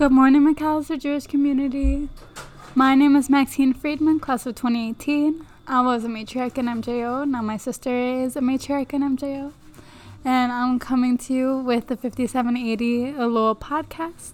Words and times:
Good 0.00 0.12
morning, 0.12 0.40
Macalester 0.40 0.98
Jewish 0.98 1.26
community. 1.26 2.08
My 2.74 2.94
name 2.94 3.16
is 3.16 3.28
Maxine 3.28 3.74
Friedman, 3.74 4.18
class 4.18 4.46
of 4.46 4.54
2018. 4.54 5.46
I 5.66 5.82
was 5.82 6.06
a 6.06 6.08
matriarch 6.08 6.56
in 6.56 6.64
MJO. 6.64 7.28
Now 7.28 7.42
my 7.42 7.58
sister 7.58 7.94
is 7.94 8.34
a 8.34 8.40
matriarch 8.40 8.94
in 8.94 9.02
MJO. 9.02 9.52
And 10.24 10.52
I'm 10.52 10.78
coming 10.78 11.18
to 11.18 11.34
you 11.34 11.58
with 11.58 11.88
the 11.88 11.98
5780 11.98 13.12
Elul 13.12 13.58
podcast. 13.58 14.32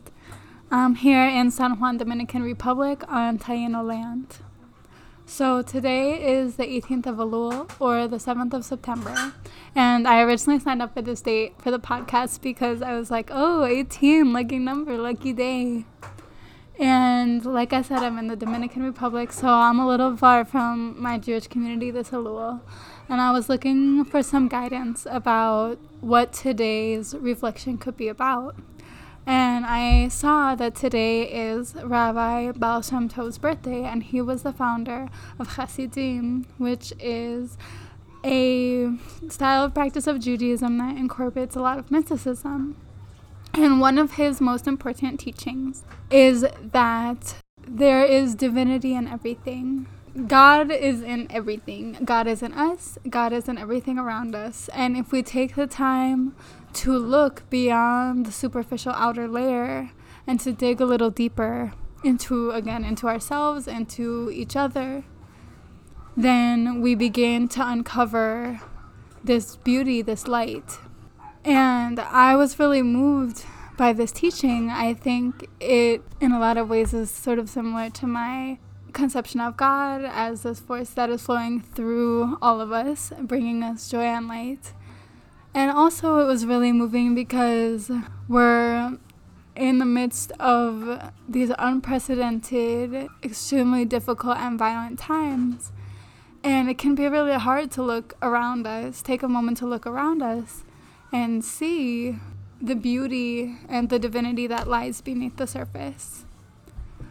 I'm 0.71 0.94
here 0.94 1.27
in 1.27 1.50
San 1.50 1.80
Juan, 1.80 1.96
Dominican 1.96 2.45
Republic 2.45 3.03
on 3.09 3.37
Taino 3.37 3.85
land. 3.85 4.37
So 5.29 5.61
today 5.61 6.38
is 6.38 6.54
the 6.54 6.62
18th 6.62 7.06
of 7.06 7.16
Elul, 7.16 7.68
or 7.80 8.06
the 8.06 8.16
7th 8.16 8.54
of 8.54 8.64
September. 8.64 9.34
And 9.74 10.06
I 10.06 10.22
originally 10.22 10.60
signed 10.60 10.80
up 10.80 10.95
for 10.95 11.02
this 11.02 11.20
date 11.20 11.60
for 11.60 11.72
the 11.72 11.80
podcast 11.80 12.41
because 12.42 12.80
I 12.80 12.95
was 12.95 13.10
like, 13.10 13.30
oh, 13.32 13.64
18, 13.64 14.32
lucky 14.32 14.60
number, 14.60 14.96
lucky 14.96 15.32
day. 15.32 15.84
And 16.78 17.45
like 17.45 17.73
I 17.73 17.82
said, 17.82 17.98
I'm 18.04 18.18
in 18.18 18.28
the 18.28 18.37
Dominican 18.37 18.84
Republic, 18.84 19.32
so 19.32 19.48
I'm 19.48 19.80
a 19.80 19.87
little 19.87 20.16
far 20.16 20.45
from 20.45 20.95
my 21.02 21.18
Jewish 21.18 21.48
community 21.48 21.90
this 21.90 22.10
Elul. 22.10 22.60
And 23.09 23.20
I 23.20 23.32
was 23.32 23.48
looking 23.48 24.04
for 24.04 24.23
some 24.23 24.46
guidance 24.46 25.09
about 25.10 25.79
what 26.01 26.32
today's 26.32 27.16
reflection 27.16 27.79
could 27.79 27.96
be 27.96 28.06
about. 28.06 28.54
And 29.27 29.66
I 29.66 30.07
saw 30.07 30.55
that 30.55 30.77
today 30.77 31.23
is 31.23 31.75
Rabbi 31.75 32.53
Baal 32.53 32.80
Shem 32.80 33.09
Tov's 33.09 33.39
birthday, 33.39 33.83
and 33.83 34.05
he 34.05 34.23
was 34.23 34.45
the 34.45 34.52
founder 34.52 35.09
of 35.41 35.57
Hasidim, 35.57 36.47
which 36.59 36.93
is 37.01 37.59
a 38.25 38.89
style 39.29 39.65
of 39.65 39.75
practice 39.75 40.07
of 40.07 40.21
Judaism 40.21 40.79
that 40.79 40.97
incorporates 40.97 41.57
a 41.57 41.61
lot 41.61 41.79
of 41.79 41.91
mysticism. 41.91 42.77
And 43.55 43.80
one 43.80 43.99
of 43.99 44.12
his 44.12 44.41
most 44.41 44.69
important 44.69 45.19
teachings 45.19 45.83
is 46.11 46.45
that 46.61 47.35
there 47.66 48.05
is 48.05 48.37
divinity 48.37 48.95
in 48.95 49.09
everything. 49.09 49.87
God 50.24 50.70
is 50.70 51.02
in 51.02 51.26
everything. 51.30 51.98
God 52.04 52.26
is 52.26 52.42
in 52.42 52.54
us. 52.54 52.96
God 53.10 53.34
is 53.34 53.48
in 53.48 53.59
everything 53.59 53.98
around 53.98 54.34
us. 54.34 54.70
And 54.72 54.96
if 54.96 55.12
we 55.12 55.22
take 55.22 55.56
the 55.56 55.66
time 55.66 56.34
to 56.74 56.96
look 56.96 57.48
beyond 57.50 58.24
the 58.24 58.32
superficial 58.32 58.92
outer 58.92 59.28
layer 59.28 59.90
and 60.26 60.40
to 60.40 60.52
dig 60.52 60.80
a 60.80 60.87
little 60.87 61.10
deeper 61.10 61.72
into, 62.02 62.50
again, 62.50 62.82
into 62.82 63.09
ourselves, 63.09 63.68
into 63.68 64.31
each 64.32 64.56
other, 64.56 65.04
then 66.16 66.81
we 66.81 66.94
begin 66.94 67.47
to 67.48 67.66
uncover 67.66 68.60
this 69.22 69.56
beauty, 69.56 70.00
this 70.00 70.26
light. 70.26 70.78
And 71.44 72.00
I 72.00 72.37
was 72.37 72.59
really 72.59 72.82
moved 72.82 73.44
by 73.76 73.92
this 73.92 74.12
teaching. 74.12 74.70
I 74.70 74.94
think 74.94 75.47
it, 75.60 76.03
in 76.22 76.32
a 76.32 76.38
lot 76.38 76.56
of 76.56 76.70
ways, 76.70 76.94
is 76.94 77.10
sort 77.10 77.38
of 77.38 77.50
similar 77.50 77.91
to 77.91 78.06
my 78.06 78.59
conception 78.97 79.41
of 79.41 79.56
God 79.56 80.03
as 80.05 80.43
this 80.43 80.59
force 80.59 80.91
that 80.91 81.11
is 81.11 81.22
flowing 81.22 81.61
through 81.61 82.39
all 82.41 82.61
of 82.61 82.72
us, 82.72 83.12
bringing 83.21 83.62
us 83.62 83.89
joy 83.91 84.05
and 84.05 84.27
light. 84.27 84.72
And 85.55 85.71
also, 85.71 86.19
it 86.19 86.27
was 86.27 86.44
really 86.44 86.72
moving 86.72 87.15
because 87.15 87.91
we're 88.28 88.99
in 89.55 89.78
the 89.78 89.84
midst 89.84 90.33
of 90.33 91.12
these 91.28 91.50
unprecedented, 91.59 93.09
extremely 93.22 93.84
difficult, 93.84 94.37
and 94.39 94.59
violent 94.59 94.99
times. 94.99 95.72
And 96.43 96.69
it 96.69 96.78
can 96.78 96.94
be 96.94 97.09
really 97.09 97.34
hard 97.34 97.71
to 97.72 97.83
look 97.83 98.15
around 98.22 98.67
us, 98.67 99.03
take 99.03 99.22
a 99.22 99.28
moment 99.28 99.59
to 99.59 99.67
look 99.67 99.87
around 99.87 100.22
us, 100.22 100.65
and 101.12 101.44
see 101.44 102.19
the 102.61 102.77
beauty 102.77 103.56
and 103.69 103.89
the 103.89 103.99
divinity 103.99 104.47
that 104.47 104.69
lies 104.69 105.00
beneath 105.00 105.37
the 105.37 105.47
surface. 105.47 106.25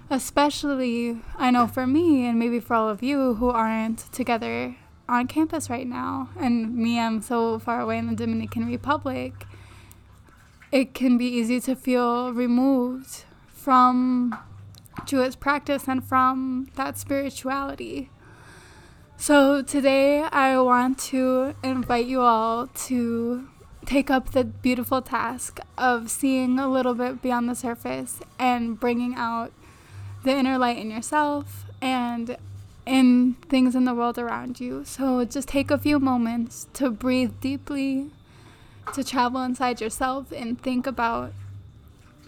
Especially, 0.10 1.20
I 1.36 1.50
know 1.50 1.66
for 1.66 1.88
me, 1.88 2.26
and 2.28 2.38
maybe 2.38 2.60
for 2.60 2.76
all 2.76 2.90
of 2.90 3.02
you 3.02 3.36
who 3.36 3.50
aren't 3.50 4.12
together 4.12 4.76
on 5.10 5.28
campus 5.28 5.70
right 5.70 5.88
now, 5.88 6.30
and 6.40 6.76
me, 6.76 7.00
I'm 7.00 7.22
so 7.22 7.58
far 7.58 7.82
away 7.82 7.98
in 7.98 8.08
the 8.08 8.16
Dominican 8.16 8.68
Republic, 8.68 9.34
it 10.72 10.94
can 10.94 11.18
be 11.18 11.26
easy 11.26 11.60
to 11.62 11.76
feel 11.76 12.34
removed 12.34 13.24
from 13.48 14.38
Jewish 15.06 15.40
practice 15.40 15.88
and 15.88 16.04
from 16.04 16.68
that 16.76 16.98
spirituality. 16.98 18.10
So 19.18 19.64
today 19.64 20.22
I 20.22 20.60
want 20.60 21.00
to 21.10 21.56
invite 21.64 22.06
you 22.06 22.22
all 22.22 22.68
to 22.68 23.48
take 23.86 24.12
up 24.12 24.32
the 24.32 24.44
beautiful 24.44 25.02
task 25.02 25.60
of 25.78 26.12
seeing 26.12 26.60
a 26.60 26.70
little 26.70 26.94
bit 26.94 27.22
beyond 27.22 27.48
the 27.48 27.56
surface 27.56 28.20
and 28.38 28.80
bringing 28.80 29.16
out 29.16 29.52
the 30.26 30.36
inner 30.36 30.58
light 30.58 30.78
in 30.78 30.92
yourself 30.92 31.66
and 31.82 32.36
in 32.86 33.36
things 33.48 33.76
in 33.76 33.86
the 33.86 33.94
world 33.94 34.18
around 34.18 34.60
you. 34.60 34.84
So 34.84 35.24
just 35.24 35.48
take 35.48 35.72
a 35.72 35.78
few 35.78 36.00
moments 36.00 36.68
to 36.74 36.90
breathe 36.90 37.34
deeply, 37.40 38.10
to 38.94 39.04
travel 39.04 39.42
inside 39.44 39.80
yourself 39.80 40.32
and 40.32 40.60
think 40.62 40.86
about 40.86 41.32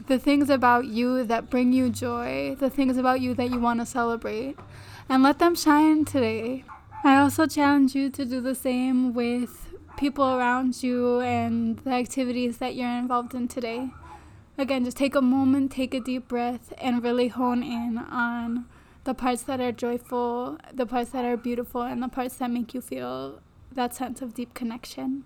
the 0.07 0.19
things 0.19 0.49
about 0.49 0.85
you 0.85 1.23
that 1.23 1.49
bring 1.49 1.73
you 1.73 1.89
joy, 1.89 2.55
the 2.59 2.69
things 2.69 2.97
about 2.97 3.19
you 3.19 3.33
that 3.33 3.49
you 3.49 3.59
want 3.59 3.79
to 3.79 3.85
celebrate, 3.85 4.55
and 5.09 5.23
let 5.23 5.39
them 5.39 5.55
shine 5.55 6.05
today. 6.05 6.63
I 7.03 7.17
also 7.17 7.45
challenge 7.45 7.95
you 7.95 8.09
to 8.11 8.25
do 8.25 8.39
the 8.41 8.55
same 8.55 9.13
with 9.13 9.67
people 9.97 10.25
around 10.25 10.83
you 10.83 11.19
and 11.21 11.77
the 11.79 11.91
activities 11.91 12.59
that 12.59 12.75
you're 12.75 12.87
involved 12.87 13.33
in 13.33 13.47
today. 13.47 13.89
Again, 14.59 14.85
just 14.85 14.97
take 14.97 15.13
a 15.13 15.21
moment, 15.21 15.71
take 15.71 15.93
a 15.93 15.99
deep 15.99 16.27
breath, 16.27 16.73
and 16.79 17.03
really 17.03 17.27
hone 17.27 17.61
in 17.61 17.99
on 17.99 18.65
the 19.03 19.13
parts 19.13 19.43
that 19.43 19.61
are 19.61 19.71
joyful, 19.71 20.57
the 20.73 20.87
parts 20.87 21.11
that 21.11 21.23
are 21.23 21.37
beautiful, 21.37 21.83
and 21.83 22.01
the 22.01 22.07
parts 22.07 22.37
that 22.37 22.49
make 22.49 22.73
you 22.73 22.81
feel 22.81 23.39
that 23.71 23.93
sense 23.93 24.21
of 24.21 24.33
deep 24.33 24.55
connection. 24.55 25.25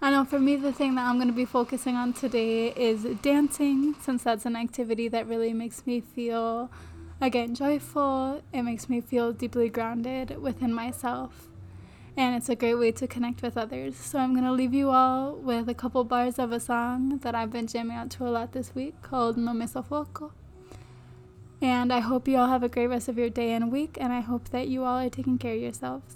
I 0.00 0.10
know 0.10 0.24
for 0.24 0.38
me, 0.38 0.56
the 0.56 0.72
thing 0.72 0.94
that 0.94 1.06
I'm 1.06 1.16
going 1.16 1.28
to 1.28 1.34
be 1.34 1.44
focusing 1.44 1.96
on 1.96 2.14
today 2.14 2.68
is 2.68 3.04
dancing, 3.20 3.94
since 4.00 4.22
that's 4.22 4.46
an 4.46 4.56
activity 4.56 5.08
that 5.08 5.26
really 5.26 5.52
makes 5.52 5.86
me 5.86 6.00
feel, 6.00 6.70
again, 7.20 7.54
joyful. 7.54 8.42
It 8.54 8.62
makes 8.62 8.88
me 8.88 9.02
feel 9.02 9.34
deeply 9.34 9.68
grounded 9.68 10.40
within 10.40 10.72
myself. 10.72 11.48
And 12.20 12.36
it's 12.36 12.50
a 12.50 12.54
great 12.54 12.74
way 12.74 12.92
to 12.92 13.06
connect 13.06 13.40
with 13.40 13.56
others. 13.56 13.96
So 13.96 14.18
I'm 14.18 14.34
going 14.34 14.44
to 14.44 14.52
leave 14.52 14.74
you 14.74 14.90
all 14.90 15.36
with 15.36 15.70
a 15.70 15.74
couple 15.74 16.04
bars 16.04 16.38
of 16.38 16.52
a 16.52 16.60
song 16.60 17.16
that 17.22 17.34
I've 17.34 17.50
been 17.50 17.66
jamming 17.66 17.96
out 17.96 18.10
to 18.10 18.28
a 18.28 18.28
lot 18.28 18.52
this 18.52 18.74
week 18.74 19.00
called 19.00 19.38
No 19.38 19.54
Me 19.54 19.64
Sofoco. 19.64 20.32
And 21.62 21.90
I 21.90 22.00
hope 22.00 22.28
you 22.28 22.36
all 22.36 22.48
have 22.48 22.62
a 22.62 22.68
great 22.68 22.88
rest 22.88 23.08
of 23.08 23.16
your 23.16 23.30
day 23.30 23.52
and 23.52 23.72
week, 23.72 23.96
and 23.98 24.12
I 24.12 24.20
hope 24.20 24.50
that 24.50 24.68
you 24.68 24.84
all 24.84 24.98
are 24.98 25.08
taking 25.08 25.38
care 25.38 25.54
of 25.54 25.62
yourselves. 25.62 26.14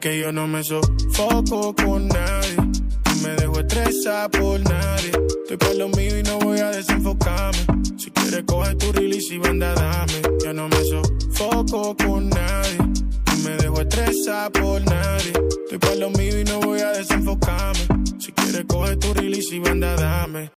Que 0.00 0.20
yo 0.22 0.30
no 0.30 0.46
me 0.46 0.60
sofoco 0.62 1.76
con 1.76 2.08
nadie, 2.08 2.56
no 2.56 3.14
me 3.22 3.36
dejo 3.36 3.60
estresar 3.60 4.30
por 4.30 4.58
nadie. 4.58 5.12
Estoy 5.42 5.58
por 5.58 5.74
lo 5.76 5.88
mío 5.90 6.18
y 6.18 6.22
no 6.22 6.38
voy 6.38 6.60
a 6.60 6.70
desenfocarme. 6.70 7.58
Si 7.98 8.10
quieres 8.10 8.44
coge 8.46 8.74
tu 8.76 8.90
release 8.92 9.34
y 9.34 9.38
banda 9.38 9.74
dame. 9.74 10.22
Yo 10.42 10.54
no 10.54 10.66
me 10.68 10.82
sofoco 10.82 11.94
con 11.94 12.30
nadie, 12.30 12.78
no 12.78 13.36
me 13.44 13.56
dejo 13.58 13.82
estresar 13.82 14.11
pasa 14.24 14.50
por 14.50 14.80
nadie. 14.84 15.32
Estoy 15.64 15.78
para 15.78 15.94
lo 15.96 16.10
mío 16.10 16.40
y 16.40 16.44
no 16.44 16.60
voy 16.60 16.80
a 16.80 16.92
desenfocarme. 16.92 17.80
Si 18.18 18.30
quieres, 18.32 18.64
coge 18.66 18.96
tu 18.96 19.14
release 19.14 19.54
y 19.54 19.58
banda, 19.58 19.96
dame. 19.96 20.52